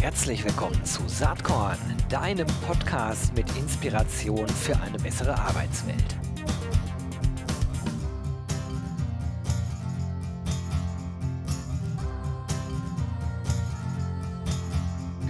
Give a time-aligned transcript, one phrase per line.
[0.00, 1.78] Herzlich willkommen zu Saatkorn,
[2.10, 6.16] deinem Podcast mit Inspiration für eine bessere Arbeitswelt.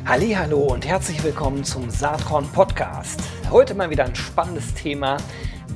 [0.07, 3.21] Hallo und herzlich willkommen zum Saatkorn Podcast.
[3.51, 5.19] Heute mal wieder ein spannendes Thema,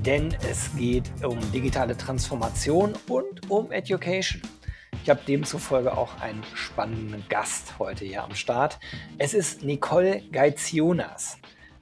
[0.04, 4.42] denn es geht um digitale Transformation und um Education.
[5.08, 8.78] Ich habe demzufolge auch einen spannenden Gast heute hier am Start.
[9.16, 11.38] Es ist Nicole Geizionas.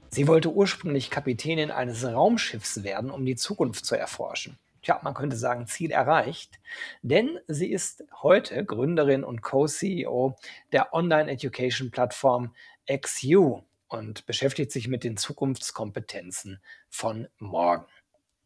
[0.09, 4.57] Sie wollte ursprünglich Kapitänin eines Raumschiffs werden, um die Zukunft zu erforschen.
[4.81, 6.61] Tja, man könnte sagen, Ziel erreicht,
[7.01, 10.37] denn sie ist heute Gründerin und Co-CEO
[10.71, 12.55] der Online-Education-Plattform
[12.89, 17.87] XU und beschäftigt sich mit den Zukunftskompetenzen von morgen.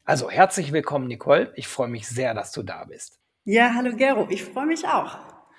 [0.06, 1.54] Also herzlich willkommen, Nicole.
[1.56, 3.21] Ich freue mich sehr, dass du da bist.
[3.44, 5.18] Ja, hallo Gero, ich freue mich auch.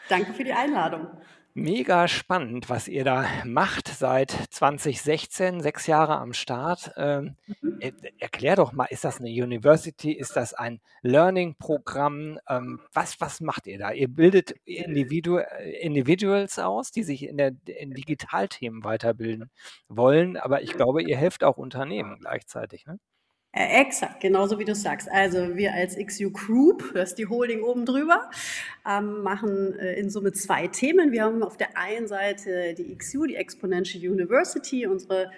[0.09, 1.09] Danke für die Einladung.
[1.53, 6.93] Mega spannend, was ihr da macht seit 2016, sechs Jahre am Start.
[6.97, 7.81] Ähm, mhm.
[8.21, 10.13] erklär doch mal, ist das eine University?
[10.13, 12.39] Ist das ein Learning-Programm?
[12.49, 13.91] Ähm, was, was macht ihr da?
[13.91, 15.39] Ihr bildet Individu
[15.81, 19.51] Individuals aus, die sich in, der, in Digitalthemen weiterbilden
[19.89, 22.87] wollen, aber ich glaube, ihr helft auch Unternehmen gleichzeitig.
[22.87, 23.01] Ne?
[23.55, 25.11] Äh, exakt, genauso wie du sagst.
[25.11, 28.31] Also wir als XU Group, das ist die Holding oben drüber,
[28.89, 31.13] ähm, machen äh, in Summe zwei Themen.
[31.13, 35.31] Wir haben auf der einen Seite die XU, die Exponential University, unsere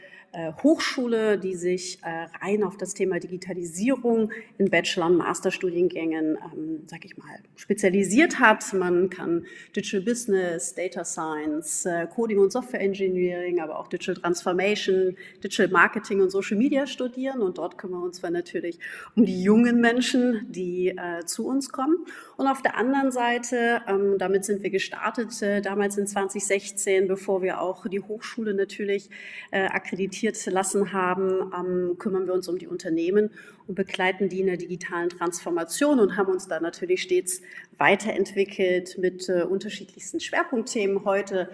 [0.62, 7.04] Hochschule, die sich äh, rein auf das Thema Digitalisierung in Bachelor- und Masterstudiengängen, ähm, sag
[7.04, 8.72] ich mal, spezialisiert hat.
[8.72, 15.16] Man kann Digital Business, Data Science, äh, Coding und Software Engineering, aber auch Digital Transformation,
[15.42, 17.40] Digital Marketing und Social Media studieren.
[17.40, 18.78] Und dort kümmern wir uns zwar natürlich
[19.14, 22.04] um die jungen Menschen, die äh, zu uns kommen.
[22.36, 27.42] Und auf der anderen Seite, ähm, damit sind wir gestartet, äh, damals in 2016, bevor
[27.42, 29.08] wir auch die Hochschule natürlich
[29.52, 33.30] äh, akkreditiert implementiert lassen haben, ähm, kümmern wir uns um die Unternehmen
[33.66, 37.42] und begleiten die in der digitalen Transformation und haben uns da natürlich stets
[37.78, 41.04] weiterentwickelt mit äh, unterschiedlichsten Schwerpunktthemen.
[41.04, 41.48] Heute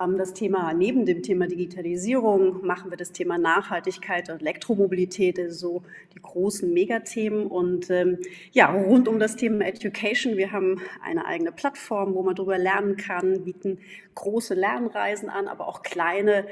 [0.00, 5.68] ähm, das Thema, neben dem Thema Digitalisierung machen wir das Thema Nachhaltigkeit und Elektromobilität, also
[5.68, 5.82] so
[6.14, 7.46] die großen Megathemen.
[7.46, 8.18] Und ähm,
[8.52, 12.96] ja, rund um das Thema Education, wir haben eine eigene Plattform, wo man darüber lernen
[12.96, 13.78] kann, bieten
[14.14, 16.46] große Lernreisen an, aber auch kleine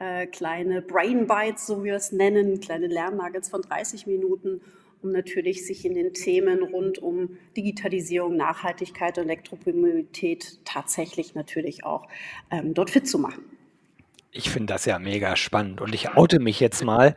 [0.00, 4.60] äh, kleine Brain Bites, so wie wir es nennen, kleine Lernnuggets von 30 Minuten,
[5.02, 12.08] um natürlich sich in den Themen rund um Digitalisierung, Nachhaltigkeit und Elektromobilität tatsächlich natürlich auch
[12.50, 13.44] ähm, dort fit zu machen.
[14.32, 17.16] Ich finde das ja mega spannend und ich oute mich jetzt mal.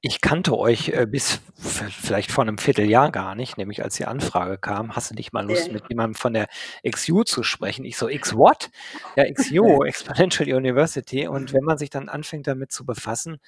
[0.00, 4.58] Ich kannte euch äh, bis vielleicht vor einem Vierteljahr gar nicht, nämlich als die Anfrage
[4.58, 6.46] kam, hast du nicht mal Lust, mit jemandem von der
[6.88, 7.84] XU zu sprechen?
[7.84, 8.70] Ich so, X what?
[9.16, 11.26] Ja, XU, Exponential University.
[11.26, 13.38] Und wenn man sich dann anfängt damit zu befassen,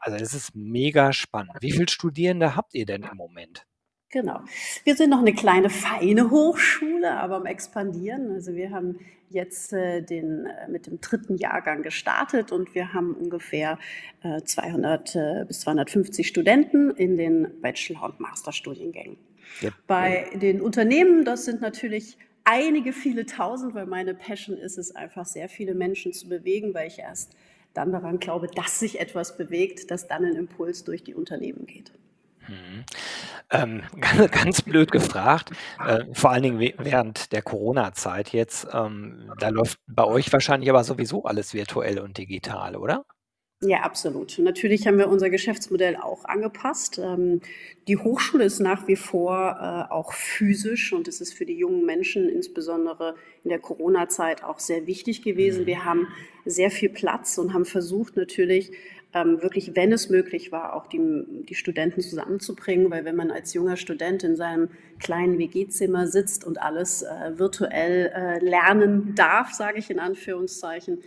[0.00, 1.52] also das ist mega spannend.
[1.60, 3.66] Wie viele Studierende habt ihr denn im Moment?
[4.10, 4.40] Genau.
[4.84, 8.32] Wir sind noch eine kleine, feine Hochschule, aber am Expandieren.
[8.32, 8.98] Also wir haben
[9.28, 13.78] jetzt äh, den, äh, mit dem dritten Jahrgang gestartet und wir haben ungefähr
[14.22, 19.18] äh, 200 äh, bis 250 Studenten in den Bachelor- und Masterstudiengängen.
[19.60, 19.70] Ja.
[19.86, 25.26] Bei den Unternehmen, das sind natürlich einige, viele tausend, weil meine Passion ist es einfach,
[25.26, 27.36] sehr viele Menschen zu bewegen, weil ich erst
[27.74, 31.92] dann daran glaube, dass sich etwas bewegt, dass dann ein Impuls durch die Unternehmen geht.
[32.48, 32.84] Mhm.
[33.50, 33.82] Ähm,
[34.30, 35.50] ganz blöd gefragt,
[35.84, 40.84] äh, vor allen Dingen während der Corona-Zeit jetzt, ähm, da läuft bei euch wahrscheinlich aber
[40.84, 43.04] sowieso alles virtuell und digital, oder?
[43.60, 44.38] Ja, absolut.
[44.38, 47.00] Natürlich haben wir unser Geschäftsmodell auch angepasst.
[47.02, 47.40] Ähm,
[47.88, 51.84] die Hochschule ist nach wie vor äh, auch physisch und es ist für die jungen
[51.84, 55.62] Menschen, insbesondere in der Corona-Zeit, auch sehr wichtig gewesen.
[55.62, 55.66] Mhm.
[55.66, 56.06] Wir haben
[56.44, 58.70] sehr viel Platz und haben versucht natürlich,
[59.14, 63.54] ähm, wirklich, wenn es möglich war, auch die, die Studenten zusammenzubringen, weil wenn man als
[63.54, 69.78] junger Student in seinem kleinen WG-Zimmer sitzt und alles äh, virtuell äh, lernen darf, sage
[69.78, 70.98] ich in Anführungszeichen,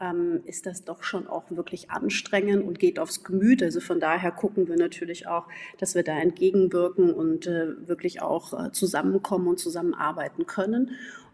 [0.00, 3.62] ähm, ist das doch schon auch wirklich anstrengend und geht aufs Gemüt.
[3.62, 5.46] Also von daher gucken wir natürlich auch,
[5.78, 10.90] dass wir da entgegenwirken und äh, wirklich auch äh, zusammenkommen und zusammenarbeiten können.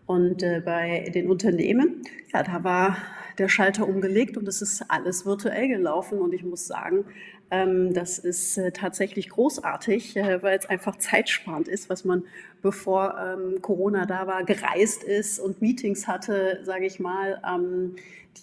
[0.06, 2.02] Und äh, bei den Unternehmen,
[2.32, 2.97] ja, da war
[3.38, 6.19] der Schalter umgelegt und es ist alles virtuell gelaufen.
[6.19, 7.05] Und ich muss sagen,
[7.52, 12.25] ähm, das ist äh, tatsächlich großartig, äh, weil es einfach zeitsparend ist, was man
[12.62, 17.96] bevor ähm, Corona da war, gereist ist und Meetings hatte, sage ich mal, ähm,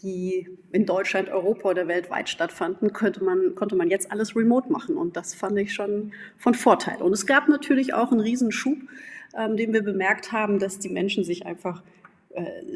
[0.03, 4.95] die in Deutschland, Europa oder weltweit stattfanden, könnte man, konnte man jetzt alles remote machen.
[4.95, 7.01] Und das fand ich schon von Vorteil.
[7.01, 8.77] Und es gab natürlich auch einen Riesenschub,
[9.35, 11.81] den wir bemerkt haben, dass die Menschen sich einfach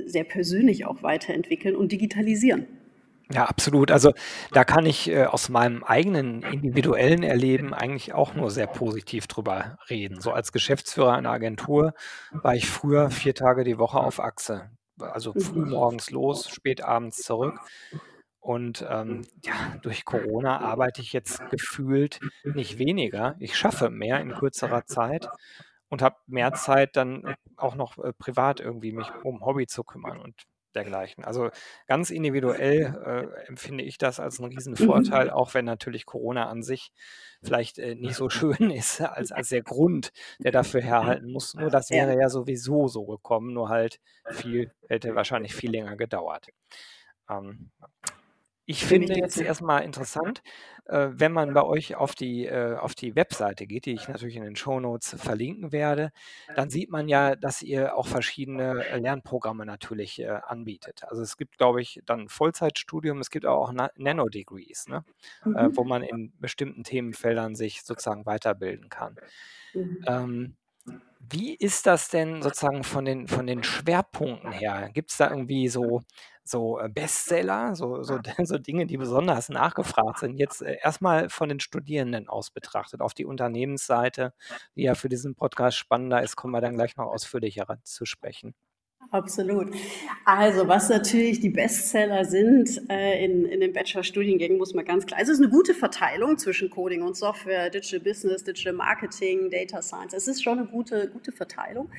[0.05, 2.67] sehr persönlich auch weiterentwickeln und digitalisieren.
[3.31, 3.89] Ja, absolut.
[3.89, 4.13] Also
[4.51, 9.77] da kann ich äh, aus meinem eigenen individuellen Erleben eigentlich auch nur sehr positiv drüber
[9.89, 10.19] reden.
[10.19, 11.93] So als Geschäftsführer einer Agentur
[12.41, 14.69] war ich früher vier Tage die Woche auf Achse.
[14.99, 15.69] Also früh Mhm.
[15.71, 17.59] morgens los, spät abends zurück.
[18.39, 23.35] Und ähm, ja, durch Corona arbeite ich jetzt gefühlt nicht weniger.
[23.39, 25.29] Ich schaffe mehr in kürzerer Zeit
[25.93, 30.19] und habe mehr Zeit dann auch noch äh, privat irgendwie mich um Hobby zu kümmern
[30.19, 30.33] und
[30.73, 31.23] dergleichen.
[31.23, 31.51] Also
[31.85, 35.33] ganz individuell äh, empfinde ich das als einen riesen Vorteil, Mhm.
[35.33, 36.91] auch wenn natürlich Corona an sich
[37.43, 41.53] vielleicht äh, nicht so schön ist als, als der Grund, der dafür herhalten muss.
[41.53, 43.99] Nur das wäre ja sowieso so gekommen, nur halt
[44.31, 46.47] viel, hätte wahrscheinlich viel länger gedauert.
[47.29, 47.69] Ähm,
[48.65, 50.41] ich finde jetzt erstmal interessant,
[50.85, 54.35] äh, wenn man bei euch auf die, äh, auf die Webseite geht, die ich natürlich
[54.37, 56.11] in den Shownotes verlinken werde,
[56.53, 61.03] dann sieht man ja, dass ihr auch verschiedene äh, Lernprogramme natürlich äh, anbietet.
[61.05, 65.03] Also es gibt, glaube ich, dann Vollzeitstudium, es gibt auch Na Nano-Degrees, ne?
[65.53, 65.85] Äh, wo Mhm.
[65.85, 69.19] man in bestimmten Themenfeldern sich sozusagen weiterbilden kann.
[69.73, 70.07] Mhm.
[70.07, 70.57] Ähm,
[71.19, 74.89] wie ist das denn sozusagen von den von den Schwerpunkten her?
[74.93, 76.01] Gibt's da irgendwie so
[76.43, 80.37] so, äh, Bestseller, so so so Dinge, die besonders nachgefragt sind?
[80.37, 80.99] Jetzt, äh, erst
[81.29, 83.01] von den Studierenden aus betrachtet.
[83.01, 84.33] Auf die Unternehmensseite,
[84.75, 88.53] die ja für diesen Podcast spannender ist, kommen wir dann gleich noch ausführlicher zu sprechen.
[89.11, 89.69] Absolut.
[90.25, 95.19] Also, was natürlich die Bestseller sind äh, in, in den Bachelor-Studiengängen, muss man ganz klar.
[95.19, 99.81] Also, es ist eine gute Verteilung zwischen Coding und Software, Digital Business, Digital Marketing, Data
[99.81, 100.13] Science.
[100.13, 101.89] Es ist schon eine gute, gute Verteilung.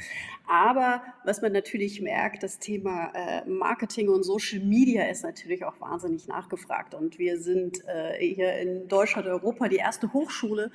[0.46, 5.80] Aber was man natürlich merkt, das Thema äh, Marketing und Social Media ist natürlich auch
[5.80, 6.94] wahnsinnig nachgefragt.
[6.94, 10.70] Und wir sind äh, hier in Deutschland, Europa die erste Hochschule,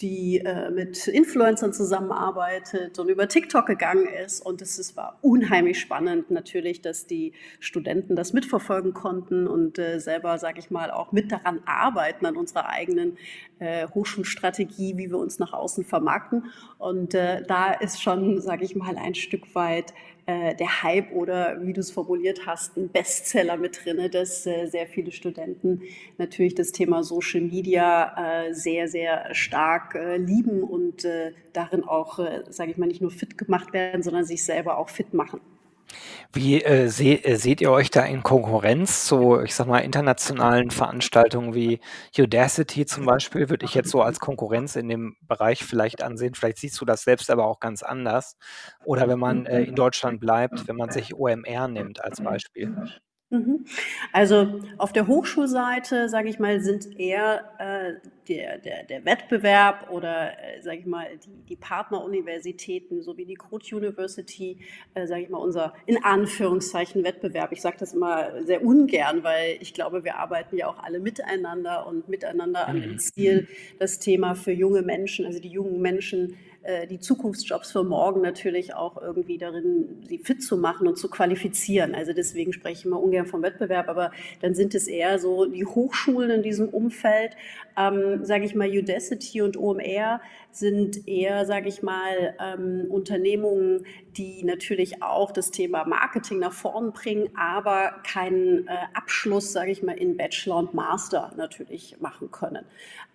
[0.00, 4.40] die äh, mit Influencern zusammenarbeitet und über TikTok gegangen ist.
[4.40, 9.98] Und es ist, war unheimlich spannend natürlich, dass die Studenten das mitverfolgen konnten und äh,
[9.98, 13.18] selber, sage ich mal, auch mit daran arbeiten, an unserer eigenen
[13.58, 16.46] äh, Hochschulstrategie, wie wir uns nach außen vermarkten.
[16.78, 19.92] Und äh, da ist schon, sage ich mal, ein Stück weit
[20.26, 24.66] äh, der Hype oder wie du es formuliert hast, ein Bestseller mit drin, dass äh,
[24.66, 25.82] sehr viele Studenten
[26.18, 32.18] natürlich das Thema Social Media äh, sehr, sehr stark äh, lieben und äh, darin auch,
[32.48, 35.40] sage ich mal, nicht nur fit gemacht werden, sondern sich selber auch fit machen.
[36.32, 40.70] Wie, äh, se äh, seht ihr euch da in Konkurrenz zu, ich sage mal, internationalen
[40.70, 41.80] Veranstaltungen wie
[42.16, 46.34] Udacity zum Beispiel, würde ich jetzt so als Konkurrenz in dem Bereich vielleicht ansehen.
[46.34, 48.36] Vielleicht siehst du das selbst aber auch ganz anders.
[48.84, 52.74] Oder wenn man, äh, in Deutschland bleibt, wenn man sich OMR nimmt als Beispiel.
[53.32, 53.64] Mhm.
[54.12, 60.32] Also auf der Hochschulseite, sage ich mal, sind eher äh, der, der, der Wettbewerb oder,
[60.32, 64.58] äh, sage ich mal, die, die Partneruniversitäten sowie die Code University,
[64.94, 67.52] äh, sage ich mal, unser in Anführungszeichen Wettbewerb.
[67.52, 71.86] Ich sage das immer sehr ungern, weil ich glaube, wir arbeiten ja auch alle miteinander
[71.86, 72.98] und miteinander an dem Mhm.
[72.98, 73.48] Ziel,
[73.78, 78.74] das Thema für junge Menschen, also die jungen Menschen äh, die Zukunftsjobs für morgen natürlich
[78.74, 81.94] auch irgendwie darin, sie fit zu machen und zu qualifizieren.
[81.94, 84.12] Also deswegen spreche ich immer ungern vom Wettbewerb, aber
[84.42, 87.36] dann sind es eher so die Hochschulen in diesem Umfeld,
[87.80, 90.20] ähm, sage ich mal, Udacity und OMR
[90.52, 93.86] sind eher, sage ich mal, ähm, Unternehmungen,
[94.16, 99.82] die natürlich auch das Thema Marketing nach vorn bringen, aber keinen äh, Abschluss, sage ich
[99.82, 102.64] mal, in Bachelor und Master natürlich machen können.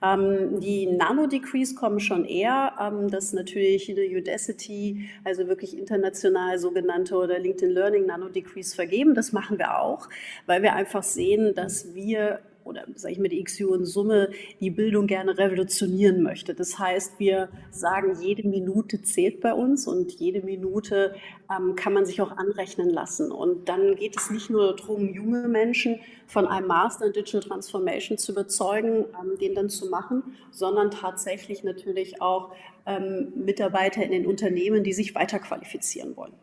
[0.01, 7.15] Ähm, die Nano-Decrees kommen schon eher, ähm, dass natürlich eine Udacity, also wirklich international sogenannte
[7.15, 9.13] oder LinkedIn Learning Nano-Decrees vergeben.
[9.13, 10.07] Das machen wir auch,
[10.45, 14.29] weil wir einfach sehen, dass wir oder sage ich die XU in Summe
[14.59, 16.53] die Bildung gerne revolutionieren möchte.
[16.53, 21.15] Das heißt, wir sagen, jede Minute zählt bei uns und jede Minute
[21.55, 23.31] ähm, kann man sich auch anrechnen lassen.
[23.31, 28.17] Und dann geht es nicht nur darum, junge Menschen von einem Master in Digital Transformation
[28.17, 32.51] zu überzeugen, ähm, den dann zu machen, sondern tatsächlich natürlich auch
[32.85, 36.33] ähm, Mitarbeiter in den Unternehmen, die sich weiterqualifizieren wollen.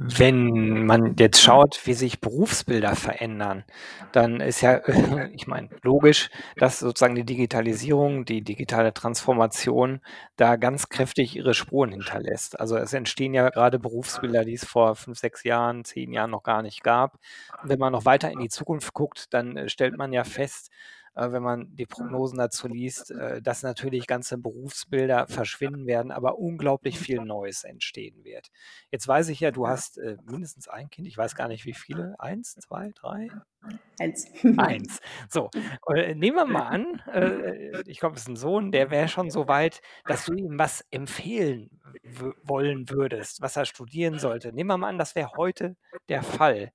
[0.00, 3.64] Wenn man jetzt schaut, wie sich Berufsbilder verändern,
[4.12, 4.80] dann ist ja,
[5.34, 10.00] ich meine, logisch, dass sozusagen die Digitalisierung, die digitale Transformation
[10.36, 12.60] da ganz kräftig ihre Spuren hinterlässt.
[12.60, 16.44] Also es entstehen ja gerade Berufsbilder, die es vor fünf, sechs Jahren, zehn Jahren noch
[16.44, 17.18] gar nicht gab.
[17.64, 20.70] Wenn man noch weiter in die Zukunft guckt, dann äh, stellt man ja fest,
[21.18, 26.38] äh, wenn man die Prognosen dazu liest, äh, dass natürlich ganze Berufsbilder verschwinden werden, aber
[26.38, 28.48] unglaublich viel Neues entstehen wird.
[28.90, 31.08] Jetzt weiß ich ja, du hast äh, mindestens ein Kind.
[31.08, 32.14] Ich weiß gar nicht, wie viele.
[32.18, 33.28] Eins, zwei, drei?
[33.98, 34.26] Eins.
[34.56, 35.00] Eins.
[35.28, 35.50] So,
[35.92, 39.30] äh, nehmen wir mal an, äh, ich glaube, es ist ein Sohn, der wäre schon
[39.30, 41.70] so weit, dass du ihm was empfehlen
[42.42, 44.52] wollen würdest, was er studieren sollte.
[44.52, 45.76] Nehmen wir mal an, das wäre heute
[46.08, 46.72] der Fall.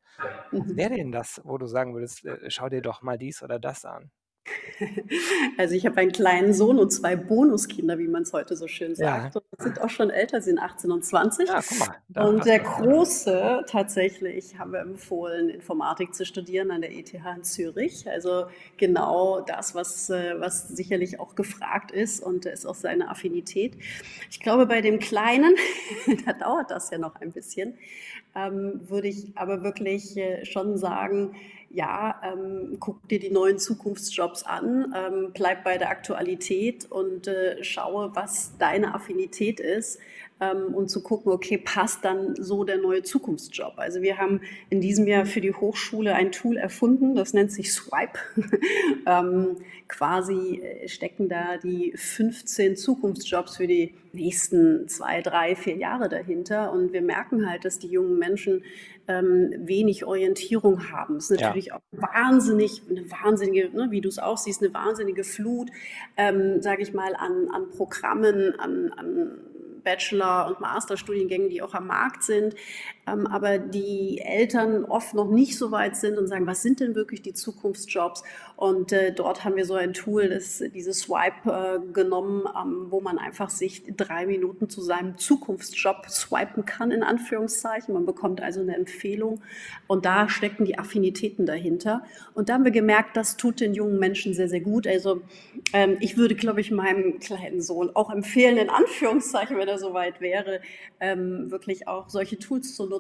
[0.52, 3.60] Was wäre denn das, wo du sagen würdest, äh, schau dir doch mal dies oder
[3.60, 4.12] das an?
[5.58, 8.96] Also ich habe einen kleinen Sohn und zwei Bonuskinder, wie man es heute so schön
[8.96, 9.36] sagt.
[9.36, 9.42] Ja.
[9.42, 11.48] Und sind auch schon älter, sind 18 und 20.
[11.48, 11.80] Ja, guck
[12.16, 12.28] mal.
[12.28, 18.10] Und der Große, tatsächlich, haben wir empfohlen, Informatik zu studieren an der ETH in Zürich.
[18.10, 18.46] Also
[18.78, 23.74] genau das, was, äh, was sicherlich auch gefragt ist und ist auch seine Affinität.
[24.30, 25.56] Ich glaube, bei dem Kleinen,
[26.26, 27.76] da dauert das ja noch ein bisschen,
[28.36, 31.36] ähm, würde ich aber wirklich äh, schon sagen,
[31.74, 37.64] ja, ähm, guck dir die neuen Zukunftsjobs an, ähm, bleib bei der Aktualität und äh,
[37.64, 40.00] schaue, was deine Affinität ist
[40.40, 43.74] ähm, und zu gucken, okay, passt dann so der neue Zukunftsjob?
[43.78, 47.74] Also wir haben in diesem Jahr für die Hochschule ein Tool erfunden, das nennt sich
[47.74, 48.20] Swipe.
[49.06, 56.10] ähm, quasi äh, stecken da die 15 Zukunftsjobs für die nächsten zwei, drei, vier Jahre
[56.10, 56.72] dahinter.
[56.72, 58.64] Und wir merken halt, dass die jungen Menschen
[59.08, 61.18] ähm, wenig Orientierung haben.
[61.18, 61.76] Es ist natürlich ja.
[61.76, 65.70] auch wahnsinnig, eine wahnsinnige, ne, wie du es auch siehst, eine wahnsinnige Flut,
[66.16, 69.40] ähm, sage ich mal, an, an Programmen, an, an
[69.84, 72.56] Bachelor- und Masterstudiengängen, die auch am Markt sind,
[73.06, 76.96] ähm, aber die Eltern oft noch nicht so weit sind und sagen, was sind denn
[76.96, 78.24] wirklich die Zukunftsjobs?
[78.56, 83.02] Und äh, dort haben wir so ein Tool, das dieses Swipe äh, genommen, ähm, wo
[83.02, 87.94] man einfach sich drei Minuten zu seinem Zukunftsjob swipen kann, in Anführungszeichen.
[87.94, 89.42] Man bekommt also eine Empfehlung
[89.88, 92.04] und da stecken die Affinitäten dahinter.
[92.34, 94.88] Und da haben wir gemerkt, das tut den jungen Menschen sehr, sehr gut.
[94.88, 95.22] Also
[95.74, 100.22] ähm, ich würde, glaube ich, meinem kleinen Sohn auch empfehlen, in Anführungszeichen, wenn er soweit
[100.22, 100.62] wäre,
[101.02, 102.93] ähm, wirklich auch solche Tools zu nutzen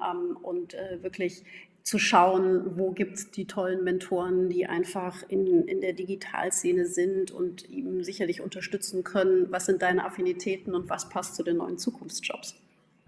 [0.00, 1.44] ähm, und äh, wirklich
[1.82, 7.32] zu schauen, wo gibt es die tollen Mentoren, die einfach in, in der Digitalszene sind
[7.32, 11.78] und ihm sicherlich unterstützen können, was sind deine Affinitäten und was passt zu den neuen
[11.78, 12.54] Zukunftsjobs.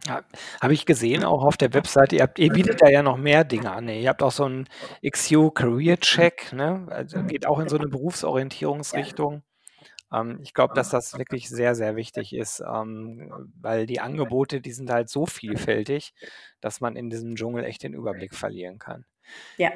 [0.07, 0.23] Ja,
[0.61, 2.17] habe ich gesehen auch auf der Webseite.
[2.17, 3.89] Ihr, habt, ihr bietet da ja noch mehr Dinge an.
[3.89, 4.69] Ihr habt auch so einen
[5.09, 6.87] XU Career Check, ne?
[6.91, 9.43] Also geht auch in so eine Berufsorientierungsrichtung.
[10.13, 14.73] Ähm, ich glaube, dass das wirklich sehr, sehr wichtig ist, ähm, weil die Angebote, die
[14.73, 16.15] sind halt so vielfältig,
[16.61, 19.05] dass man in diesem Dschungel echt den Überblick verlieren kann.
[19.57, 19.71] Ja.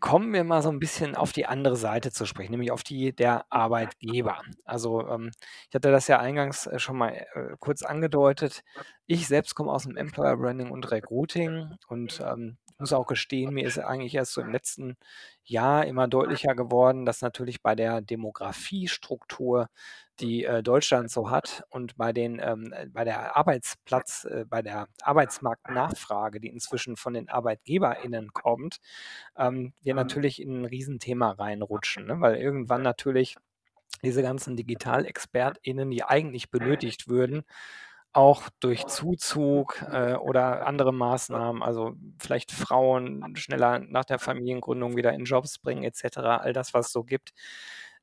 [0.00, 3.14] Kommen wir mal so ein bisschen auf die andere Seite zu sprechen, nämlich auf die
[3.14, 4.42] der Arbeitgeber.
[4.64, 5.30] Also ähm,
[5.68, 8.64] ich hatte das ja eingangs äh, schon mal äh, kurz angedeutet.
[9.06, 13.64] Ich selbst komme aus dem Employer Branding und Recruiting und ähm, muss auch gestehen, mir
[13.64, 14.96] ist eigentlich erst so im letzten
[15.44, 19.68] Jahr immer deutlicher geworden, dass natürlich bei der Demografiestruktur,
[20.18, 24.62] die äh, Deutschland so hat und bei den ähm, äh, bei der Arbeitsplatz, äh, bei
[24.62, 28.78] der Arbeitsmarktnachfrage, die inzwischen von den ArbeitgeberInnen kommt,
[29.36, 32.20] ähm, wir natürlich in ein Riesenthema reinrutschen, ne?
[32.20, 33.36] weil irgendwann natürlich
[34.02, 37.44] diese ganzen DigitalexpertInnen, die eigentlich benötigt würden,
[38.12, 45.12] auch durch Zuzug äh, oder andere Maßnahmen, also vielleicht Frauen schneller nach der Familiengründung wieder
[45.12, 47.32] in Jobs bringen etc., all das, was es so gibt,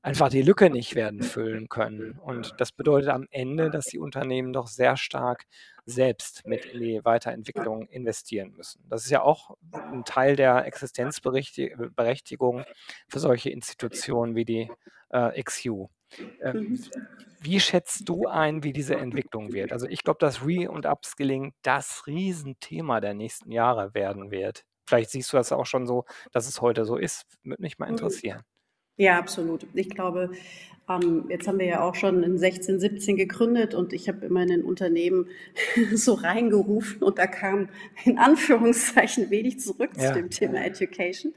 [0.02, 2.14] einfach die Lücke nicht werden füllen können.
[2.20, 5.46] Und das bedeutet am Ende, dass die Unternehmen doch sehr stark
[5.86, 8.82] selbst mit in die Weiterentwicklung investieren müssen.
[8.90, 12.64] Das ist ja auch ein Teil der Existenzberechtigung
[13.08, 14.72] für solche Institutionen wie die
[15.10, 15.90] äh, XU.
[16.42, 16.80] Ähm.
[17.42, 19.72] Wie schätzt du ein, wie diese Entwicklung wird?
[19.72, 24.66] Also ich glaube, dass Re- und Upskilling das Riesenthema der nächsten Jahre werden wird.
[24.86, 27.26] Vielleicht siehst du das auch schon so, dass es heute so ist.
[27.44, 27.94] Würde mich mal mhm.
[27.94, 28.44] interessieren.
[28.98, 29.66] Ja, absolut.
[29.74, 30.32] Ich glaube,
[30.90, 34.42] ähm, jetzt haben wir ja auch schon in 16, 17 gegründet und ich habe immer
[34.42, 35.28] in den Unternehmen
[35.94, 37.70] so reingerufen und da kam
[38.04, 40.08] in Anführungszeichen wenig zurück ja.
[40.08, 41.34] zu dem Thema Education.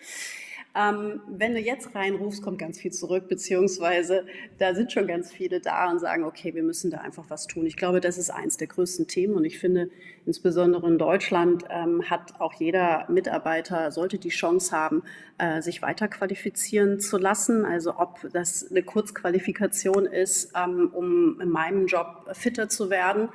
[0.75, 4.25] Ähm, wenn du jetzt reinrufst, kommt ganz viel zurück, beziehungsweise
[4.59, 7.67] da sind schon ganz viele da und sagen, okay, wir müssen da einfach was tun.
[7.67, 9.91] Ich glaube, das ist eins der größten Themen und ich finde,
[10.25, 15.03] insbesondere in Deutschland ähm, hat auch jeder Mitarbeiter, sollte die Chance haben,
[15.37, 17.67] äh, sich weiter qualifizieren zu lassen.
[17.67, 23.29] Also ob das eine Kurzqualifikation ist, ähm, um in meinem Job fitter zu werden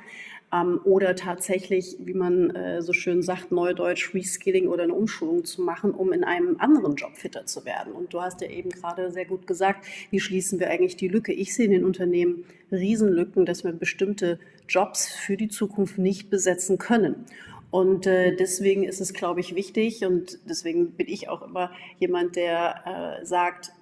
[0.52, 5.62] ähm, oder tatsächlich, wie man äh, so schön sagt, Neudeutsch Reskilling oder eine Umschulung zu
[5.62, 7.92] machen, um in einem anderen Job fitter zu werden.
[7.92, 11.32] Und du hast ja eben gerade sehr gut gesagt, wie schließen wir eigentlich die Lücke?
[11.32, 14.38] Ich sehe in den Unternehmen Riesenlücken, dass wir bestimmte
[14.68, 17.26] Jobs für die Zukunft nicht besetzen können.
[17.70, 22.36] Und äh, deswegen ist es, glaube ich, wichtig und deswegen bin ich auch immer jemand,
[22.36, 23.72] der äh, sagt,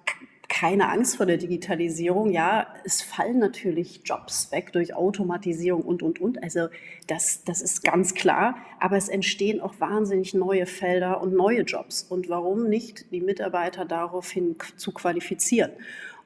[0.49, 2.31] keine Angst vor der Digitalisierung.
[2.31, 6.41] Ja, es fallen natürlich Jobs weg durch Automatisierung und, und, und.
[6.41, 6.69] Also
[7.07, 8.57] das, das ist ganz klar.
[8.79, 12.03] Aber es entstehen auch wahnsinnig neue Felder und neue Jobs.
[12.03, 15.71] Und warum nicht die Mitarbeiter daraufhin zu qualifizieren?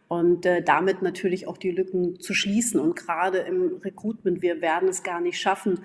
[0.08, 2.80] Und äh, damit natürlich auch die Lücken zu schließen.
[2.80, 5.80] Und gerade im Recruitment, wir werden es gar nicht schaffen,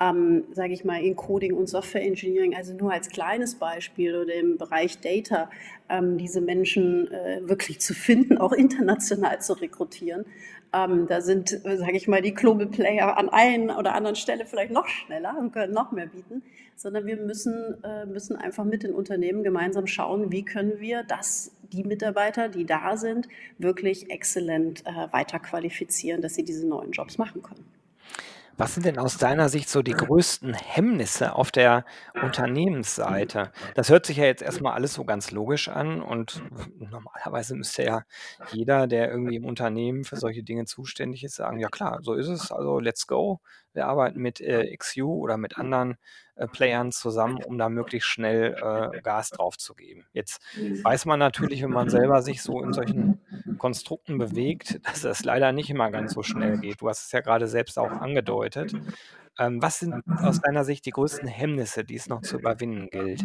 [0.00, 4.34] ähm, sage ich mal, in Coding und Software Engineering, also nur als kleines Beispiel oder
[4.34, 5.50] im Bereich Data,
[5.90, 10.24] ähm, diese Menschen äh, wirklich zu finden, auch international zu rekrutieren.
[10.72, 14.46] Ähm, da sind, äh, sage ich mal, die Global Player an einer oder anderen Stelle
[14.46, 16.42] vielleicht noch schneller und können noch mehr bieten,
[16.76, 21.52] sondern wir müssen, äh, müssen einfach mit den Unternehmen gemeinsam schauen, wie können wir das,
[21.72, 23.28] die Mitarbeiter, die da sind,
[23.58, 27.79] wirklich exzellent äh, weiter qualifizieren, dass sie diese neuen Jobs machen können.
[28.60, 31.86] Was sind denn aus deiner Sicht so die größten Hemmnisse auf der
[32.22, 33.52] Unternehmensseite?
[33.74, 36.42] Das hört sich ja jetzt erstmal alles so ganz logisch an und
[36.78, 38.02] normalerweise müsste ja
[38.52, 42.28] jeder, der irgendwie im Unternehmen für solche Dinge zuständig ist, sagen, ja klar, so ist
[42.28, 43.40] es, also let's go.
[43.72, 45.96] Wir arbeiten mit äh, XU oder mit anderen
[46.34, 50.06] äh, Playern zusammen, um da möglichst schnell äh, Gas drauf zu geben.
[50.12, 50.42] Jetzt
[50.82, 53.20] weiß man natürlich, wenn man selber sich so in solchen
[53.58, 56.80] Konstrukten bewegt, dass das leider nicht immer ganz so schnell geht.
[56.80, 58.74] Du hast es ja gerade selbst auch angedeutet.
[59.38, 63.24] Ähm, was sind aus deiner Sicht die größten Hemmnisse, die es noch zu überwinden gilt?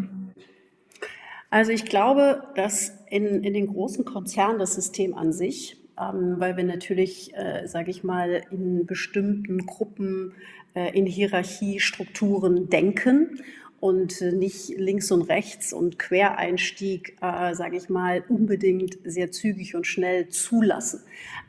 [1.50, 6.58] Also ich glaube, dass in, in den großen Konzernen das System an sich ähm, weil
[6.58, 10.34] wir natürlich, äh, sage ich mal, in bestimmten Gruppen,
[10.74, 13.42] äh, in Hierarchiestrukturen denken
[13.80, 19.86] und nicht links und rechts und Quereinstieg, äh, sage ich mal, unbedingt sehr zügig und
[19.86, 21.02] schnell zulassen.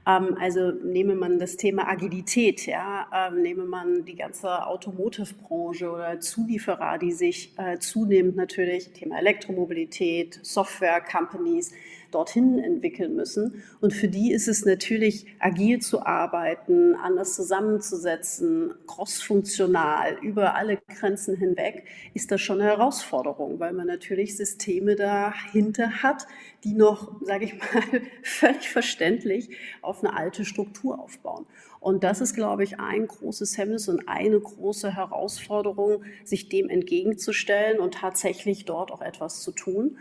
[0.07, 6.21] Ähm, also nehme man das Thema Agilität, ja, ähm, nehme man die ganze Automotive-Branche oder
[6.21, 11.73] Zulieferer, die sich äh, zunehmend natürlich, Thema Elektromobilität, Software-Companies,
[12.11, 13.63] dorthin entwickeln müssen.
[13.81, 21.37] Und für die ist es natürlich, agil zu arbeiten, anders zusammenzusetzen, crossfunktional, über alle Grenzen
[21.37, 21.85] hinweg,
[22.15, 26.27] ist das schon eine Herausforderung, weil man natürlich Systeme dahinter hat,
[26.65, 29.51] die noch, sage ich mal, völlig verständlich
[29.83, 31.47] auf eine alte Struktur aufbauen.
[31.87, 37.79] Und das ist, glaube ich, ein großes Hemmnis und eine große Herausforderung, sich dem entgegenzustellen
[37.79, 39.97] und tatsächlich dort auch etwas zu tun.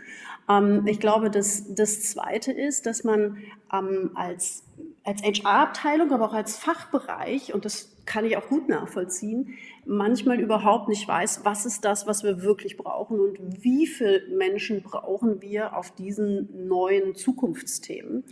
[0.50, 3.36] Ähm, ich glaube, dass das Zweite ist, dass man
[3.72, 4.64] ähm, als,
[5.04, 10.88] als HR-Abteilung, aber auch als Fachbereich, und das kann ich auch gut nachvollziehen, manchmal überhaupt
[10.88, 15.76] nicht weiß, was ist das, was wir wirklich brauchen und wie viele Menschen brauchen wir
[15.76, 18.24] auf diesen neuen Zukunftsthemen.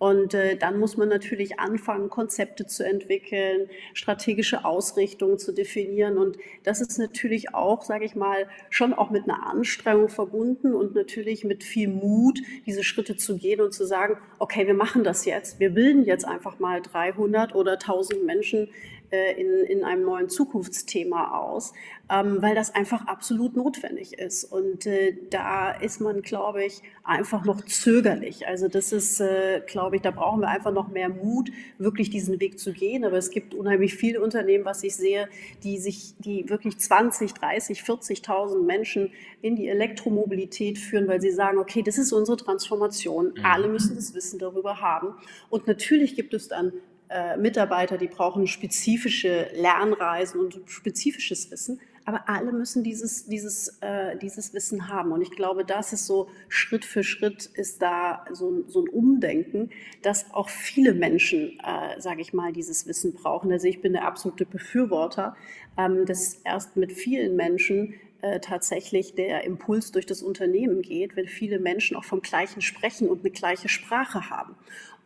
[0.00, 6.16] Und äh, dann muss man natürlich anfangen, Konzepte zu entwickeln, strategische Ausrichtungen zu definieren.
[6.16, 10.94] Und das ist natürlich auch, sage ich mal, schon auch mit einer Anstrengung verbunden und
[10.94, 15.26] natürlich mit viel Mut, diese Schritte zu gehen und zu sagen, okay, wir machen das
[15.26, 15.60] jetzt.
[15.60, 18.70] Wir bilden jetzt einfach mal 300 oder 1000 Menschen
[19.10, 21.72] äh, in, in einem neuen Zukunftsthema aus,
[22.08, 24.44] ähm, weil das einfach absolut notwendig ist.
[24.44, 28.46] Und äh, da ist man, glaube ich, einfach noch zögerlich.
[28.46, 32.40] Also das ist, äh, glaube ich, da brauchen wir einfach noch mehr Mut, wirklich diesen
[32.40, 33.04] Weg zu gehen.
[33.04, 35.28] Aber es gibt unheimlich viele Unternehmen, was ich sehe,
[35.62, 41.58] die sich, die wirklich 20, 30, 40.000 Menschen in die Elektromobilität führen, weil sie sagen,
[41.58, 43.34] okay, das ist unsere Transformation.
[43.36, 43.44] Mhm.
[43.44, 45.14] Alle müssen das Wissen darüber haben.
[45.48, 46.72] Und natürlich gibt es dann
[47.10, 51.80] äh, Mitarbeiter, die brauchen spezifische Lernreisen und spezifisches Wissen.
[52.04, 55.12] Aber alle müssen dieses, dieses, äh, dieses Wissen haben.
[55.12, 59.70] Und ich glaube, das ist so Schritt für Schritt ist da so, so ein Umdenken,
[60.02, 63.52] dass auch viele Menschen, äh, sage ich mal, dieses Wissen brauchen.
[63.52, 65.36] Also ich bin der absolute Befürworter,
[65.76, 71.26] ähm, dass erst mit vielen Menschen äh, tatsächlich der Impuls durch das Unternehmen geht, wenn
[71.26, 74.56] viele Menschen auch vom Gleichen sprechen und eine gleiche Sprache haben.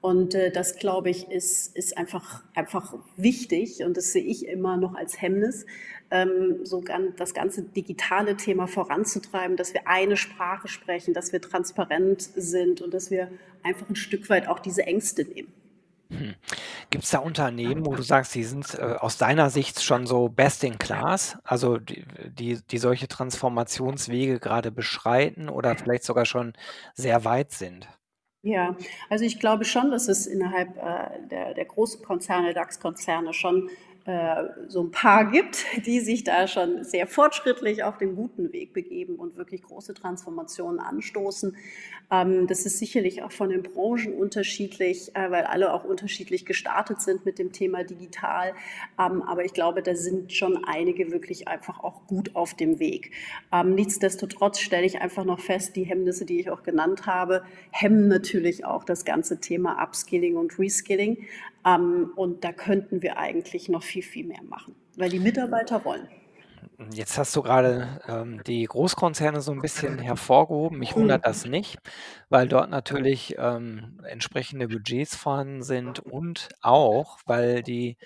[0.05, 4.77] Und äh, das, glaube ich, ist, ist einfach, einfach wichtig und das sehe ich immer
[4.77, 5.65] noch als Hemmnis,
[6.11, 11.41] ähm, so ganz, das ganze digitale Thema voranzutreiben, dass wir eine Sprache sprechen, dass wir
[11.41, 13.31] transparent sind und dass wir
[13.63, 15.55] einfach ein Stück weit auch diese Ängste nehmen.
[16.11, 16.35] Hm.
[16.91, 20.29] Gibt es da Unternehmen, wo du sagst, die sind äh, aus deiner Sicht schon so
[20.29, 26.53] best in class, also die, die, die solche Transformationswege gerade beschreiten oder vielleicht sogar schon
[26.93, 27.89] sehr weit sind?
[28.45, 28.77] Ja,
[29.09, 33.71] also ich glaube schon, dass es innerhalb äh, der, der großen Konzerne, DAX-Konzerne schon
[34.07, 38.75] äh, so ein paar gibt, die sich da schon sehr fortschrittlich auf den guten Weg
[38.75, 41.57] begeben und wirklich große Transformationen anstoßen.
[42.11, 47.01] Ähm, das ist sicherlich auch von den Branchen unterschiedlich, äh, weil alle auch unterschiedlich gestartet
[47.01, 48.53] sind mit dem Thema digital.
[48.99, 53.13] Ähm, aber ich glaube, da sind schon einige wirklich einfach auch gut auf dem Weg.
[53.53, 58.09] Ähm, nichtsdestotrotz stelle ich einfach noch fest, die Hemmnisse, die ich auch genannt habe, hemmen
[58.09, 61.27] natürlich auch das ganze Thema Upskilling und Reskilling.
[61.65, 66.09] Und da könnten wir eigentlich noch viel viel, mehr machen, weil die Mitarbeiter wollen.
[66.93, 70.79] Jetzt hast du gerade ähm, die Großkonzerne so ein bisschen hervorgehoben.
[70.79, 71.79] Mich wundert das nicht,
[72.31, 77.97] weil dort natürlich ähm, entsprechende Budgets vorhanden sind und auch, weil die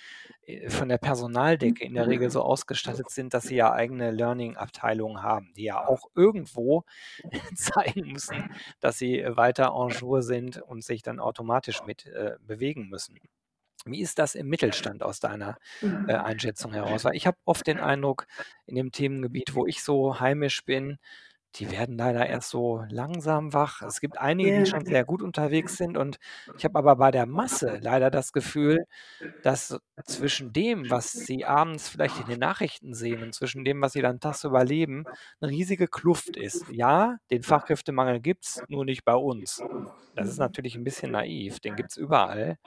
[0.44, 5.22] äh, von der Personaldecke in der Regel so ausgestattet sind, dass sie ja eigene Learning-Abteilungen
[5.22, 6.84] haben, die ja auch irgendwo
[7.54, 12.88] zeigen müssen, dass sie weiter en jour sind und sich dann automatisch mit äh, bewegen
[12.88, 13.18] müssen.
[13.86, 15.56] Wie ist das im Mittelstand aus deiner
[16.06, 16.22] äh, mhm.
[16.22, 17.04] Einschätzung heraus?
[17.04, 18.26] Weil ich habe oft den Eindruck,
[18.66, 20.98] in dem Themengebiet, wo ich so heimisch bin,
[21.56, 23.82] die werden leider erst so langsam wach.
[23.82, 26.18] Es gibt einige, die schon sehr gut unterwegs sind und
[26.56, 28.84] ich habe aber bei der Masse leider das Gefühl,
[29.42, 33.92] dass zwischen dem, was sie abends vielleicht in den Nachrichten sehen und zwischen dem, was
[33.92, 35.06] sie dann tagsüber leben,
[35.40, 36.66] 'ne riesige Kluft ist.
[36.68, 39.64] Ja, den Fachkräftemangel gibt es, nur nicht bei uns.
[40.16, 42.58] Das ist natürlich ein bisschen naiv, den gibt es überall.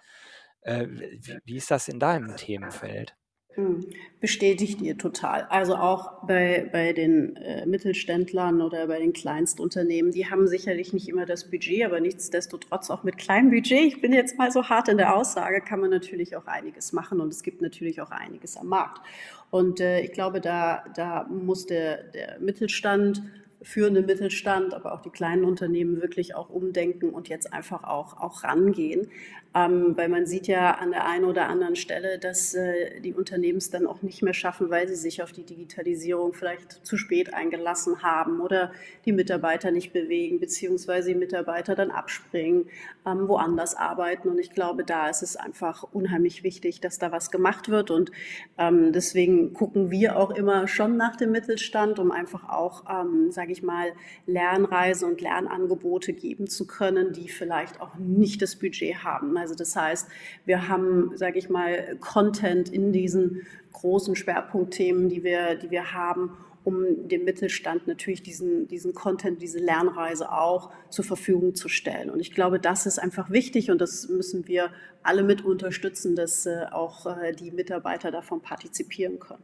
[0.61, 3.15] Äh, wie wie ist das in deinem Themenfeld?
[3.55, 3.85] Hm,
[4.21, 5.43] bestätigt ihr total.
[5.49, 11.09] Also auch bei, bei den äh, Mittelständlern oder bei den Kleinstunternehmen, die haben sicherlich nicht
[11.09, 14.87] immer das Budget, aber nichtsdestotrotz auch mit kleinem Budget, ich bin jetzt mal so hart
[14.87, 18.55] in der Aussage, kann man natürlich auch einiges machen und es gibt natürlich auch einiges
[18.55, 19.01] am Markt.
[19.49, 23.21] Und äh, ich glaube, da, da muss der, der Mittelstand
[23.63, 28.43] führende Mittelstand, aber auch die kleinen Unternehmen wirklich auch umdenken und jetzt einfach auch, auch
[28.43, 29.07] rangehen.
[29.53, 33.57] Ähm, weil man sieht ja an der einen oder anderen Stelle, dass äh, die Unternehmen
[33.57, 37.33] es dann auch nicht mehr schaffen, weil sie sich auf die Digitalisierung vielleicht zu spät
[37.33, 38.71] eingelassen haben oder
[39.03, 42.67] die Mitarbeiter nicht bewegen, beziehungsweise die Mitarbeiter dann abspringen,
[43.05, 44.29] ähm, woanders arbeiten.
[44.29, 47.91] Und ich glaube, da ist es einfach unheimlich wichtig, dass da was gemacht wird.
[47.91, 48.11] Und
[48.57, 53.51] ähm, deswegen gucken wir auch immer schon nach dem Mittelstand, um einfach auch, ähm, sage
[53.51, 53.91] ich mal,
[54.27, 59.40] Lernreisen und Lernangebote geben zu können, die vielleicht auch nicht das Budget haben.
[59.41, 60.07] Also das heißt,
[60.45, 63.41] wir haben, sage ich mal, Content in diesen
[63.73, 69.59] großen Schwerpunktthemen, die wir, die wir haben, um dem Mittelstand natürlich diesen, diesen Content, diese
[69.59, 72.09] Lernreise auch zur Verfügung zu stellen.
[72.09, 76.45] Und ich glaube, das ist einfach wichtig und das müssen wir alle mit unterstützen, dass
[76.45, 79.43] äh, auch äh, die Mitarbeiter davon partizipieren können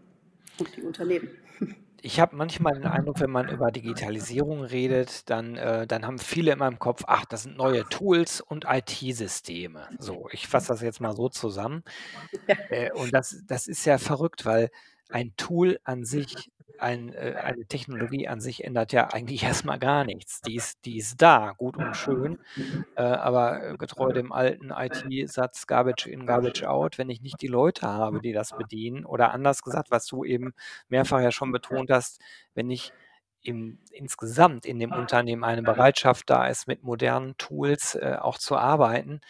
[0.59, 1.29] und die Unternehmen.
[2.07, 6.53] ich habe manchmal den Eindruck, wenn man über Digitalisierung redet, dann, äh, dann haben viele
[6.53, 9.89] in meinem Kopf, ach, das sind neue Tools und IT-Systeme.
[9.99, 11.83] So, ich fasse das jetzt mal so zusammen.
[12.69, 14.71] Äh, und das, das ist ja verrückt, weil
[15.09, 20.03] ein Tool an sich ein, äh, eine Technologie an sich ändert ja eigentlich erstmal gar
[20.03, 20.41] nichts.
[20.41, 22.39] Die ist, die ist da, gut und schön,
[22.95, 27.87] äh, aber getreu dem alten IT-Satz Garbage in, Garbage out, wenn ich nicht die Leute
[27.87, 30.53] habe, die das bedienen, oder anders gesagt, was du eben
[30.89, 32.19] mehrfach ja schon betont hast,
[32.53, 32.93] wenn ich
[33.41, 38.57] im, insgesamt in dem Unternehmen eine Bereitschaft da ist, mit modernen Tools äh, auch zu
[38.57, 39.21] arbeiten,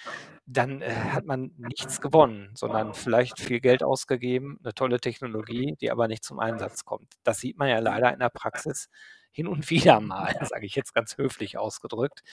[0.46, 5.92] dann äh, hat man nichts gewonnen, sondern vielleicht viel Geld ausgegeben, eine tolle Technologie, die
[5.92, 7.14] aber nicht zum Einsatz kommt.
[7.24, 8.90] Das sieht man ja leider in der Praxis
[9.32, 12.24] hin und wieder mal, sage ich jetzt ganz höflich ausgedrückt.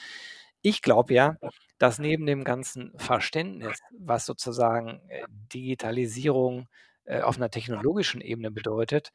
[0.63, 1.37] Ich glaube ja,
[1.79, 6.69] dass neben dem ganzen Verständnis, was sozusagen äh, Digitalisierung
[7.07, 9.13] auf einer technologischen Ebene bedeutet,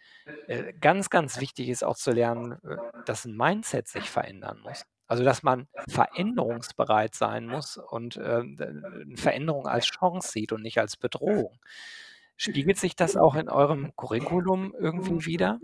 [0.47, 4.85] äh, ganz, ganz wichtig ist auch zu lernen, äh, dass ein Mindset sich verändern muss.
[5.07, 10.77] Also, dass man veränderungsbereit sein muss und, ähm, äh, Veränderung als Chance sieht und nicht
[10.77, 11.59] als Bedrohung.
[12.37, 15.59] Spiegelt sich das auch in eurem Curriculum irgendwie wieder?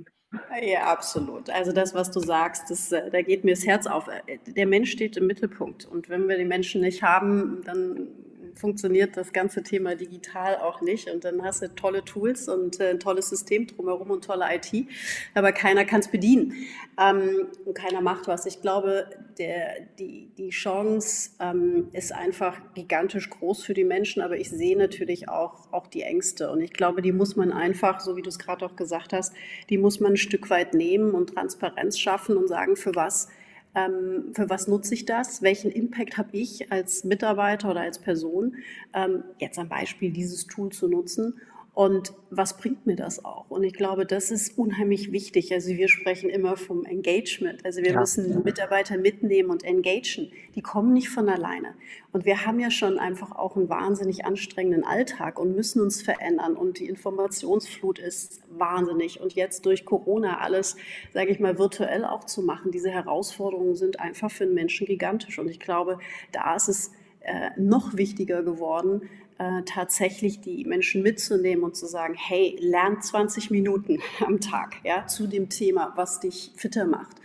[0.62, 1.50] Ja, absolut.
[1.50, 4.10] Also das, was du sagst, das, da geht mir das Herz auf.
[4.48, 5.86] Der Mensch steht im Mittelpunkt.
[5.86, 8.08] Und wenn wir die Menschen nicht haben, dann
[8.56, 11.10] funktioniert das ganze Thema digital auch nicht.
[11.10, 14.88] Und dann hast du tolle Tools und äh, ein tolles System drumherum und tolle IT,
[15.34, 16.54] aber keiner kann es bedienen
[17.00, 18.46] ähm, und keiner macht was.
[18.46, 24.38] Ich glaube, der, die, die Chance ähm, ist einfach gigantisch groß für die Menschen, aber
[24.38, 26.50] ich sehe natürlich auch, auch die Ängste.
[26.52, 29.34] Und ich glaube, die muss man einfach, so wie du es gerade auch gesagt hast,
[29.70, 33.28] die muss man ein Stück weit nehmen und Transparenz schaffen und sagen, für was
[33.76, 35.42] ähm, für was nutze ich das?
[35.42, 38.56] Welchen Impact habe ich als Mitarbeiter oder als Person,
[38.94, 41.40] ähm, jetzt ein Beispiel dieses Tool zu nutzen?
[41.76, 43.50] Und was bringt mir das auch?
[43.50, 45.52] Und ich glaube, das ist unheimlich wichtig.
[45.52, 47.66] Also wir sprechen immer vom Engagement.
[47.66, 48.00] Also wir ja.
[48.00, 50.32] müssen Mitarbeiter mitnehmen und engagen.
[50.56, 51.76] Die kommen nicht von alleine.
[52.14, 56.56] Und wir haben ja schon einfach auch einen wahnsinnig anstrengenden Alltag und müssen uns verändern.
[56.56, 59.20] Und die Informationsflut ist wahnsinnig.
[59.20, 60.78] Und jetzt durch Corona alles,
[61.14, 65.40] sage ich mal, virtuell auch zu machen, diese Herausforderungen sind einfach für den Menschen gigantisch.
[65.40, 66.00] Und ich glaube,
[66.32, 72.16] da ist es äh, noch wichtiger geworden, äh, tatsächlich die Menschen mitzunehmen und zu sagen,
[72.18, 77.18] hey, lern 20 Minuten am Tag ja, zu dem Thema, was dich fitter macht.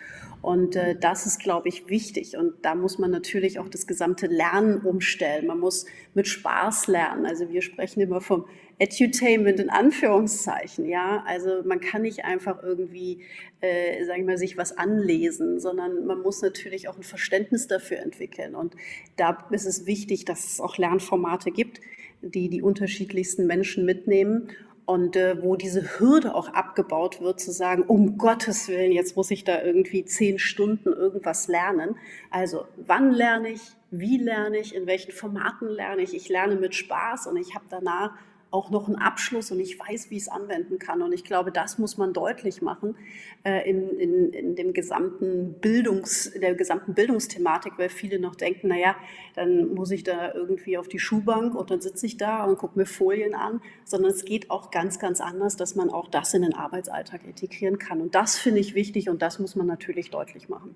[0.42, 2.36] Und äh, das ist, glaube ich, wichtig.
[2.36, 5.46] Und da muss man natürlich auch das gesamte Lernen umstellen.
[5.46, 7.26] Man muss mit Spaß lernen.
[7.26, 8.46] Also wir sprechen immer vom
[8.78, 10.86] Edutainment in Anführungszeichen.
[10.86, 13.22] Ja, also man kann nicht einfach irgendwie,
[13.60, 17.98] äh, sagen wir mal, sich was anlesen, sondern man muss natürlich auch ein Verständnis dafür
[17.98, 18.54] entwickeln.
[18.54, 18.74] Und
[19.16, 21.80] da ist es wichtig, dass es auch Lernformate gibt,
[22.22, 24.48] die die unterschiedlichsten Menschen mitnehmen
[24.86, 29.30] und äh, wo diese Hürde auch abgebaut wird, zu sagen, um Gottes Willen, jetzt muss
[29.30, 31.96] ich da irgendwie zehn Stunden irgendwas lernen.
[32.30, 36.14] Also wann lerne ich, wie lerne ich, in welchen Formaten lerne ich.
[36.14, 38.14] Ich lerne mit Spaß und ich habe danach
[38.50, 41.02] auch noch einen Abschluss und ich weiß, wie ich es anwenden kann.
[41.02, 42.96] Und ich glaube, das muss man deutlich machen
[43.44, 48.96] äh, in, in, in dem gesamten Bildungs, der gesamten Bildungsthematik, weil viele noch denken, naja,
[49.34, 52.78] dann muss ich da irgendwie auf die Schuhbank und dann sitze ich da und gucke
[52.78, 56.42] mir Folien an, sondern es geht auch ganz, ganz anders, dass man auch das in
[56.42, 58.00] den Arbeitsalltag integrieren kann.
[58.00, 60.74] Und das finde ich wichtig und das muss man natürlich deutlich machen.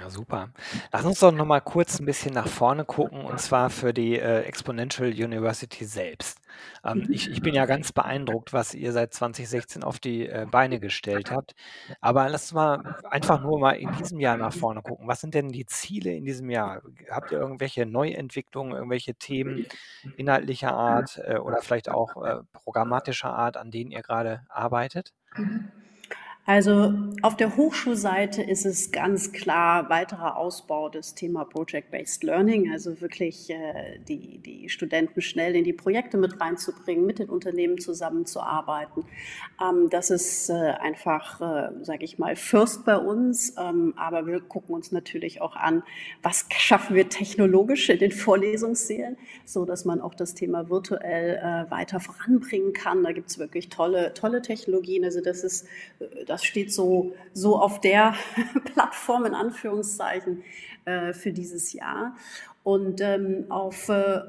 [0.00, 0.50] Ja, super.
[0.92, 4.18] Lass uns doch noch mal kurz ein bisschen nach vorne gucken, und zwar für die
[4.18, 6.40] äh, Exponential University selbst.
[6.84, 10.80] Ähm, ich, ich bin ja ganz beeindruckt, was ihr seit 2016 auf die äh, Beine
[10.80, 11.54] gestellt habt.
[12.00, 15.06] Aber lass uns mal einfach nur mal in diesem Jahr nach vorne gucken.
[15.06, 16.82] Was sind denn die Ziele in diesem Jahr?
[17.10, 19.66] Habt ihr irgendwelche Neuentwicklungen, irgendwelche Themen
[20.16, 25.12] inhaltlicher Art äh, oder vielleicht auch äh, programmatischer Art, an denen ihr gerade arbeitet?
[25.36, 25.70] Mhm.
[26.46, 33.00] Also auf der Hochschulseite ist es ganz klar weiterer Ausbau des Thema Project-Based Learning, also
[33.00, 39.06] wirklich äh, die, die Studenten schnell in die Projekte mit reinzubringen, mit den Unternehmen zusammenzuarbeiten.
[39.58, 44.42] Ähm, das ist äh, einfach, äh, sage ich mal, First bei uns, ähm, aber wir
[44.42, 45.82] gucken uns natürlich auch an,
[46.22, 51.70] was schaffen wir technologisch in den Vorlesungssälen, so dass man auch das Thema virtuell äh,
[51.70, 53.02] weiter voranbringen kann.
[53.02, 55.06] Da gibt es wirklich tolle, tolle Technologien.
[55.06, 55.66] Also das ist
[56.00, 58.14] äh, das steht so, so auf der
[58.64, 60.42] Plattform in Anführungszeichen
[60.84, 62.16] äh, für dieses Jahr.
[62.64, 64.20] Und ähm, auf äh,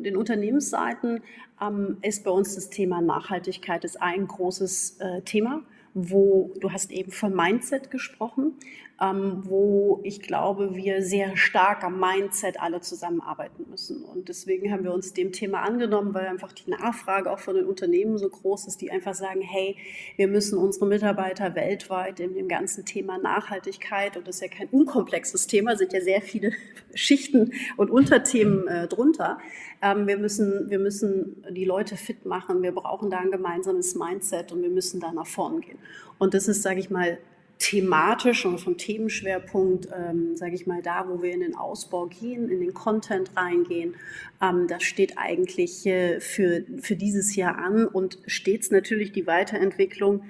[0.00, 1.22] den Unternehmensseiten
[1.62, 5.62] ähm, ist bei uns das Thema Nachhaltigkeit ist ein großes äh, Thema
[5.94, 8.54] wo du hast eben von Mindset gesprochen,
[9.00, 14.04] ähm, wo ich glaube, wir sehr stark am Mindset alle zusammenarbeiten müssen.
[14.04, 17.64] Und deswegen haben wir uns dem Thema angenommen, weil einfach die Nachfrage auch von den
[17.64, 19.76] Unternehmen so groß ist, die einfach sagen, hey,
[20.16, 24.68] wir müssen unsere Mitarbeiter weltweit in dem ganzen Thema Nachhaltigkeit, und das ist ja kein
[24.68, 26.52] unkomplexes Thema, sind ja sehr viele
[26.94, 29.38] Schichten und Unterthemen äh, drunter.
[29.82, 34.52] Ähm, wir, müssen, wir müssen die Leute fit machen, wir brauchen da ein gemeinsames Mindset
[34.52, 35.78] und wir müssen da nach vorn gehen.
[36.18, 37.18] Und das ist, sage ich mal,
[37.64, 42.50] thematisch und vom Themenschwerpunkt, ähm, sage ich mal, da, wo wir in den Ausbau gehen,
[42.50, 43.94] in den Content reingehen,
[44.42, 50.24] ähm, das steht eigentlich äh, für, für dieses Jahr an und stets natürlich die Weiterentwicklung.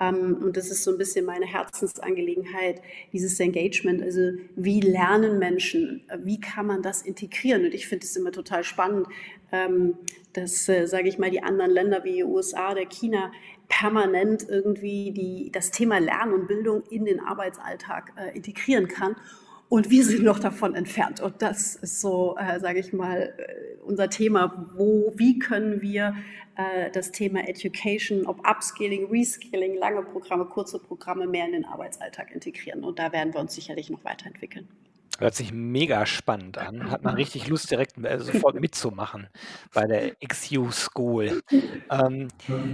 [0.00, 2.80] Ähm, und das ist so ein bisschen meine Herzensangelegenheit,
[3.12, 4.02] dieses Engagement.
[4.02, 6.02] Also wie lernen Menschen?
[6.18, 7.64] Wie kann man das integrieren?
[7.66, 9.06] Und ich finde es immer total spannend,
[9.52, 9.96] ähm,
[10.32, 13.30] dass, äh, sage ich mal, die anderen Länder wie USA oder China
[13.68, 19.16] permanent irgendwie die, das Thema Lernen und Bildung in den Arbeitsalltag äh, integrieren kann.
[19.68, 21.20] Und wir sind noch davon entfernt.
[21.20, 24.68] Und das ist so, äh, sage ich mal, äh, unser Thema.
[24.76, 26.16] Wo, wie können wir
[26.60, 32.32] äh, das Thema Education, ob Upskilling, Reskilling, lange Programme, kurze Programme mehr in den Arbeitsalltag
[32.32, 32.84] integrieren?
[32.84, 34.68] Und da werden wir uns sicherlich noch weiterentwickeln.
[35.20, 36.90] Hört sich mega spannend an.
[36.90, 39.28] Hat man richtig Lust, direkt äh, sofort mitzumachen
[39.74, 41.42] bei der XU School.
[41.90, 42.28] Ähm,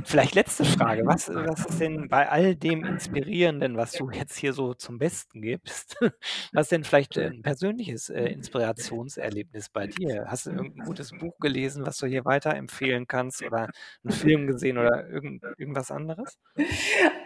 [0.05, 1.03] vielleicht letzte Frage.
[1.05, 5.43] Was, was ist denn bei all dem Inspirierenden, was du jetzt hier so zum Besten
[5.43, 5.97] gibst,
[6.53, 10.27] was ist denn vielleicht ein persönliches äh, Inspirationserlebnis bei dir?
[10.29, 13.71] Hast du irgendein gutes Buch gelesen, was du hier weiterempfehlen kannst oder
[14.05, 16.39] einen Film gesehen oder irgend, irgendwas anderes?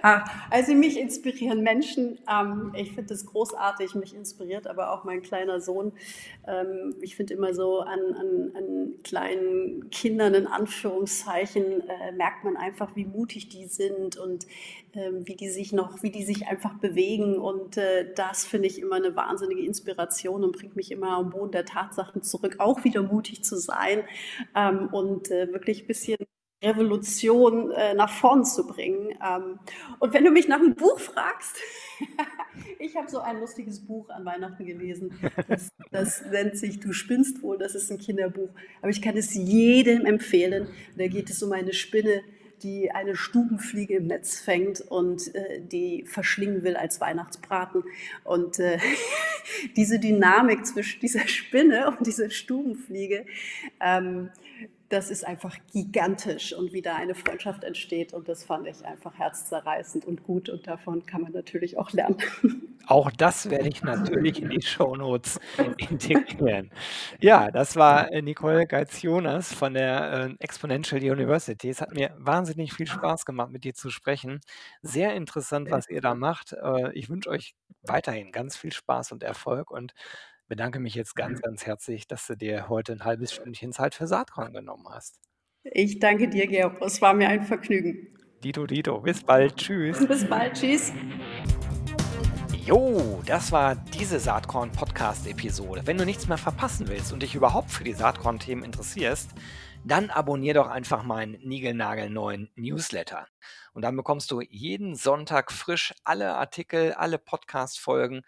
[0.03, 2.19] Ah, also mich inspirieren Menschen.
[2.27, 5.93] Ähm, ich finde es großartig, mich inspiriert aber auch mein kleiner Sohn.
[6.47, 12.57] Ähm, ich finde immer so an, an, an, kleinen Kindern in Anführungszeichen äh, merkt man
[12.57, 14.47] einfach, wie mutig die sind und
[14.95, 17.39] ähm, wie die sich noch, wie die sich einfach bewegen.
[17.39, 21.51] Und äh, das finde ich immer eine wahnsinnige Inspiration und bringt mich immer am Boden
[21.51, 24.05] der Tatsachen zurück, auch wieder mutig zu sein
[24.55, 26.19] ähm, und äh, wirklich ein bisschen
[26.63, 29.19] Revolution äh, nach vorn zu bringen.
[29.27, 29.59] Ähm,
[29.99, 31.57] und wenn du mich nach einem Buch fragst,
[32.79, 35.19] ich habe so ein lustiges Buch an Weihnachten gelesen.
[35.49, 38.51] Das, das, nennt sich Du spinnst wohl, das ist ein Kinderbuch.
[38.81, 40.69] Aber ich kann es jedem empfehlen.
[40.97, 42.23] Da geht es um eine Spinne,
[42.63, 47.85] die eine Stubenfliege im Netz fängt und äh, die verschlingen will als Weihnachtsbraten.
[48.25, 48.79] Und äh,
[49.77, 53.25] diese Dynamik zwischen dieser Spinne und dieser Stubenfliege,
[53.81, 54.31] ähm,
[54.91, 58.13] das ist einfach gigantisch und wie da eine Freundschaft entsteht.
[58.13, 60.49] Und das fand ich einfach herzzerreißend und gut.
[60.49, 62.19] Und davon kann man natürlich auch lernen.
[62.87, 65.39] Auch das werde ich natürlich in die Shownotes
[65.77, 66.71] integrieren.
[67.21, 71.69] Ja, das war äh, Nicole Geitz-Jonas von der äh, Exponential University.
[71.69, 74.41] Es hat mir wahnsinnig viel Spaß gemacht, mit dir zu sprechen.
[74.83, 76.55] Sehr interessant, was ihr da macht.
[76.55, 79.95] Äh, ich wünsche euch weiterhin ganz viel Spaß und Erfolg und
[80.51, 84.09] bedanke mich jetzt ganz, ganz herzlich, dass du dir heute ein halbes Stündchen Zeit für
[84.09, 85.21] Saatkorn genommen hast.
[85.63, 86.83] Ich danke dir, Georg.
[86.83, 88.19] Es war mir ein Vergnügen.
[88.43, 89.01] Dito, Dito.
[89.01, 89.57] Bis bald.
[89.57, 90.05] Tschüss.
[90.09, 90.55] Bis bald.
[90.55, 90.93] Tschüss.
[92.67, 95.83] Jo, das war diese Saatkorn-Podcast-Episode.
[95.85, 99.31] Wenn du nichts mehr verpassen willst und dich überhaupt für die Saatkorn-Themen interessierst,
[99.85, 103.29] dann abonnier doch einfach meinen niegelnagelneuen Newsletter.
[103.73, 108.23] Und dann bekommst du jeden Sonntag frisch alle Artikel, alle Podcast-Folgen,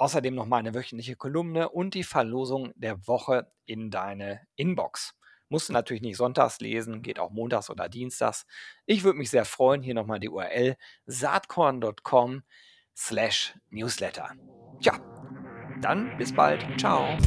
[0.00, 5.14] außerdem noch meine wöchentliche Kolumne und die Verlosung der Woche in deine Inbox.
[5.50, 8.46] Musst du natürlich nicht sonntags lesen, geht auch montags oder dienstags.
[8.86, 9.82] Ich würde mich sehr freuen.
[9.82, 12.44] Hier nochmal die URL saatkorn.com
[12.96, 14.30] slash newsletter.
[14.80, 14.98] Tja,
[15.82, 16.64] dann bis bald.
[16.78, 17.18] Ciao.